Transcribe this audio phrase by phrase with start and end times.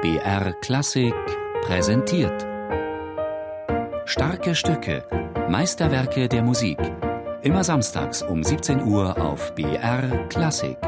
[0.00, 1.12] BR Klassik
[1.62, 2.46] präsentiert.
[4.04, 5.02] Starke Stücke,
[5.48, 6.78] Meisterwerke der Musik.
[7.42, 10.78] Immer samstags um 17 Uhr auf BR Klassik.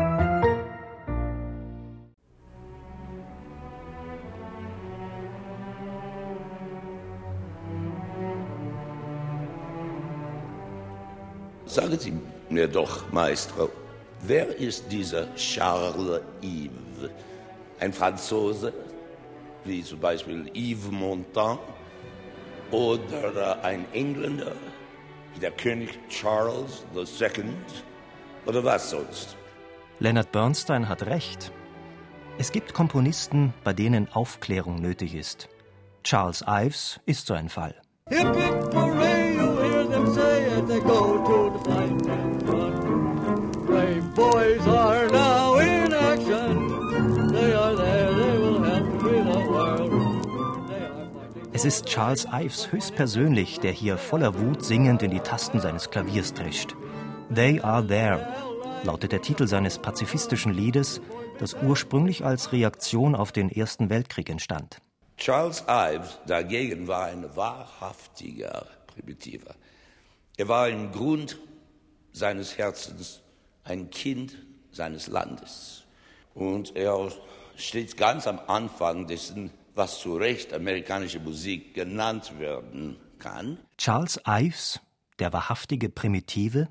[11.66, 12.12] Sagen Sie
[12.48, 13.70] mir doch, Maestro,
[14.20, 17.10] wer ist dieser Charles Yves?
[17.80, 18.72] Ein Franzose,
[19.64, 21.60] wie zum Beispiel Yves Montand,
[22.70, 24.52] oder ein Engländer,
[25.34, 27.44] wie der König Charles II,
[28.46, 29.36] oder was sonst?
[29.98, 31.52] Leonard Bernstein hat recht.
[32.38, 35.48] Es gibt Komponisten, bei denen Aufklärung nötig ist.
[36.04, 37.74] Charles Ives ist so ein Fall.
[38.08, 41.19] Hip, hip, hooray, you hear them say as they go
[51.60, 56.32] Es ist Charles Ives höchstpersönlich, der hier voller Wut singend in die Tasten seines Klaviers
[56.32, 56.74] drischt.
[57.34, 58.26] They are there
[58.82, 61.02] lautet der Titel seines pazifistischen Liedes,
[61.38, 64.78] das ursprünglich als Reaktion auf den Ersten Weltkrieg entstand.
[65.18, 69.54] Charles Ives dagegen war ein wahrhaftiger Primitiver.
[70.38, 71.38] Er war im Grund
[72.10, 73.20] seines Herzens
[73.64, 74.34] ein Kind
[74.72, 75.84] seines Landes.
[76.32, 77.12] Und er
[77.56, 79.50] steht ganz am Anfang dessen,
[79.80, 83.56] was zu Recht amerikanische Musik genannt werden kann.
[83.78, 84.78] Charles Ives,
[85.18, 86.68] der wahrhaftige Primitive?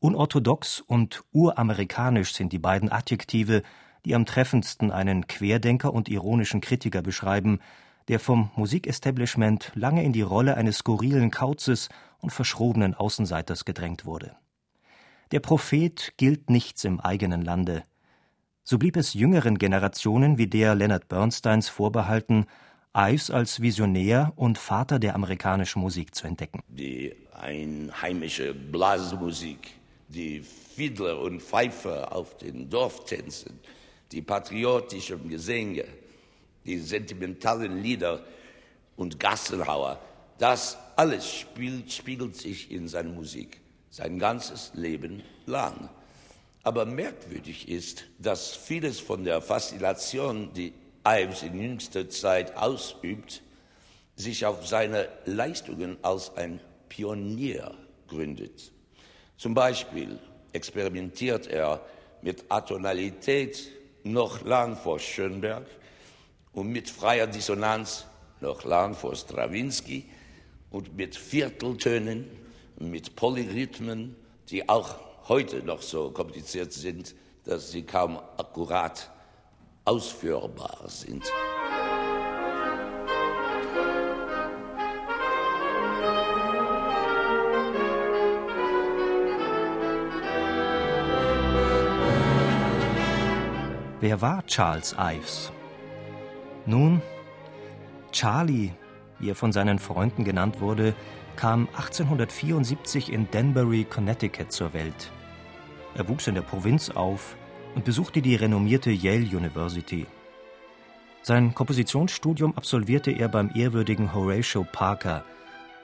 [0.00, 3.62] Unorthodox und uramerikanisch sind die beiden Adjektive,
[4.04, 7.60] die am treffendsten einen Querdenker und ironischen Kritiker beschreiben,
[8.08, 14.34] der vom Musikestablishment lange in die Rolle eines skurrilen Kauzes und verschrobenen Außenseiters gedrängt wurde.
[15.30, 17.84] Der Prophet gilt nichts im eigenen Lande.
[18.64, 22.46] So blieb es jüngeren Generationen wie der Leonard Bernsteins vorbehalten,
[22.94, 26.60] Ives als Visionär und Vater der amerikanischen Musik zu entdecken.
[26.68, 29.74] Die einheimische Blasmusik,
[30.06, 33.58] die Fiedler und Pfeifer auf den Dorftänzen,
[34.12, 35.84] die patriotischen Gesänge,
[36.64, 38.22] die sentimentalen Lieder
[38.94, 39.98] und Gassenhauer,
[40.38, 41.44] das alles
[41.88, 45.88] spiegelt sich in seiner Musik sein ganzes Leben lang.
[46.62, 50.72] Aber merkwürdig ist, dass vieles von der Faszination, die
[51.06, 53.42] Ives in jüngster Zeit ausübt,
[54.14, 57.74] sich auf seine Leistungen als ein Pionier
[58.06, 58.70] gründet.
[59.36, 60.18] Zum Beispiel
[60.52, 61.80] experimentiert er
[62.20, 63.68] mit Atonalität
[64.04, 65.66] noch lang vor Schönberg
[66.52, 68.06] und mit freier Dissonanz
[68.40, 70.04] noch lang vor Strawinski
[70.70, 72.28] und mit Vierteltönen,
[72.78, 74.14] mit Polyrhythmen,
[74.48, 79.10] die auch heute noch so kompliziert sind, dass sie kaum akkurat
[79.84, 81.24] ausführbar sind.
[94.00, 95.52] Wer war Charles Ives?
[96.66, 97.00] Nun,
[98.10, 98.72] Charlie,
[99.20, 100.94] wie er von seinen Freunden genannt wurde,
[101.36, 105.10] kam 1874 in Danbury, Connecticut zur Welt.
[105.94, 107.36] Er wuchs in der Provinz auf
[107.74, 110.06] und besuchte die renommierte Yale University.
[111.22, 115.24] Sein Kompositionsstudium absolvierte er beim ehrwürdigen Horatio Parker,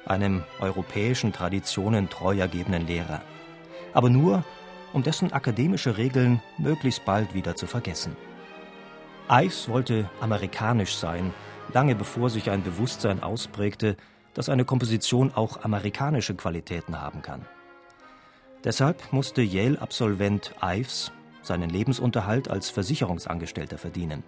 [0.04, 3.22] einem europäischen Traditionen treu ergebenen Lehrer.
[3.92, 4.44] Aber nur,
[4.92, 8.16] um dessen akademische Regeln möglichst bald wieder zu vergessen.
[9.30, 11.32] Ives wollte amerikanisch sein,
[11.72, 13.96] lange bevor sich ein Bewusstsein ausprägte,
[14.38, 17.44] dass eine Komposition auch amerikanische Qualitäten haben kann.
[18.62, 21.10] Deshalb musste Yale-Absolvent Ives
[21.42, 24.22] seinen Lebensunterhalt als Versicherungsangestellter verdienen.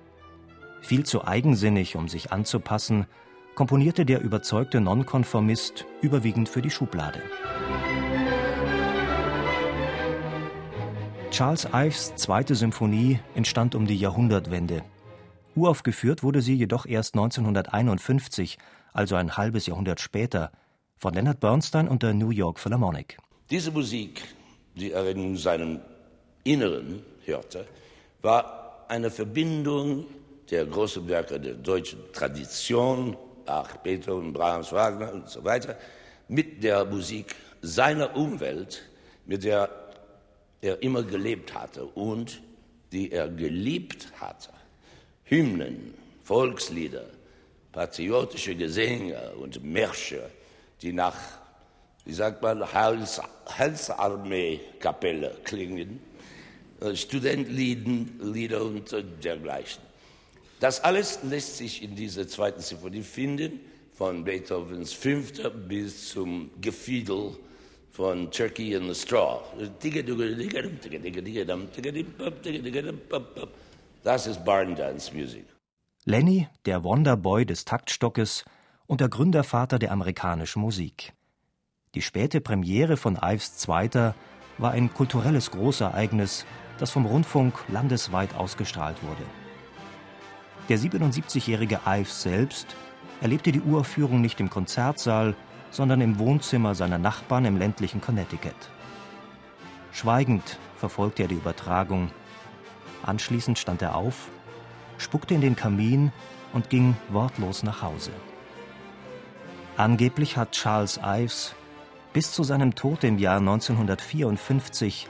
[0.81, 3.06] Viel zu eigensinnig, um sich anzupassen,
[3.54, 7.22] komponierte der überzeugte Nonkonformist überwiegend für die Schublade.
[11.31, 14.82] Charles Ives zweite Symphonie entstand um die Jahrhundertwende.
[15.54, 18.59] Uraufgeführt wurde sie jedoch erst 1951,
[18.92, 20.51] also ein halbes Jahrhundert später,
[20.97, 23.16] von Leonard Bernstein und der New York Philharmonic.
[23.51, 24.22] Diese Musik,
[24.75, 25.81] die er in seinem
[26.45, 27.66] Inneren hörte,
[28.22, 30.04] war eine Verbindung
[30.51, 33.16] der großen Werke der deutschen Tradition,
[33.47, 35.77] Bach, Beethoven, Brahms, Wagner und so weiter,
[36.28, 38.83] mit der Musik seiner Umwelt,
[39.27, 39.69] mit der
[40.60, 42.42] er immer gelebt hatte und
[42.92, 44.51] die er geliebt hatte.
[45.25, 47.07] Hymnen, Volkslieder,
[47.72, 50.31] patriotische Gesänge und Märsche,
[50.83, 51.17] die nach,
[52.05, 56.01] wie sagt man, Heilsarmee-Kapelle klingen,
[56.81, 56.95] äh,
[58.61, 58.95] und
[59.25, 59.83] dergleichen.
[60.59, 63.61] Das alles lässt sich in dieser zweiten Sinfonie finden,
[64.01, 67.37] von Beethovens Fünfter bis zum Gefiedel
[67.91, 69.43] von Turkey in the Straw.
[74.03, 75.45] Das ist Barn Dance Music.
[76.07, 78.47] Lenny, der Wonderboy des Taktstockes
[78.87, 81.13] und der Gründervater der amerikanischen Musik.
[81.95, 84.15] Die späte Premiere von Ives Zweiter
[84.57, 86.47] war ein kulturelles Großereignis,
[86.79, 89.23] das vom Rundfunk landesweit ausgestrahlt wurde.
[90.71, 92.77] Der 77-jährige Ives selbst
[93.21, 95.37] erlebte die Uraufführung nicht im Konzertsaal,
[95.71, 98.71] sondern im Wohnzimmer seiner Nachbarn im ländlichen Connecticut.
[99.93, 102.11] Schweigend verfolgte er die Übertragung.
[103.03, 104.29] Anschließend stand er auf,
[105.01, 106.13] spuckte in den Kamin
[106.53, 108.13] und ging wortlos nach Hause.
[109.77, 111.55] Angeblich hat Charles Ives
[112.13, 115.09] bis zu seinem Tod im Jahr 1954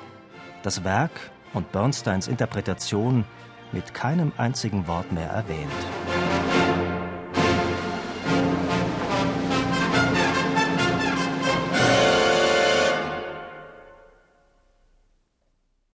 [0.63, 1.11] das Werk
[1.55, 3.25] und Bernsteins Interpretation
[3.73, 6.00] mit keinem einzigen Wort mehr erwähnt.